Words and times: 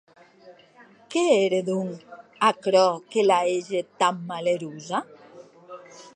Qué 1.11 1.23
ère, 1.43 1.59
donc, 1.69 1.93
aquerò 2.49 2.87
que 3.11 3.21
la 3.29 3.39
hège 3.51 3.79
tan 3.99 4.15
malerosa? 4.29 4.99